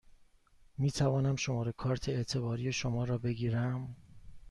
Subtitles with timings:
[0.77, 3.95] می توانم شماره کارت اعتباری شما را بگیرم؟